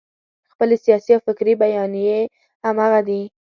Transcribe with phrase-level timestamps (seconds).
[0.53, 2.19] خپلې سیاسي او فکري بیانیې
[2.65, 3.21] همغه دي.